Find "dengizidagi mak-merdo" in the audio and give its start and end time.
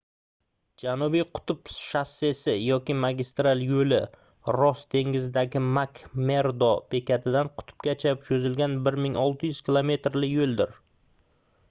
4.95-6.71